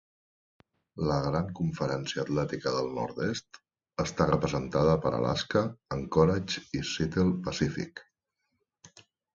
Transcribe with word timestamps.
La 1.09 1.17
Gran 1.25 1.51
Conferència 1.59 2.21
Atlètica 2.23 2.73
del 2.77 2.89
Nord-oest 2.95 3.61
està 4.05 4.29
representada 4.33 4.97
per 5.05 5.15
Alaska-Anchorage 5.21 6.67
i 6.81 6.87
Seattle 6.95 7.41
Pacific. 7.51 8.05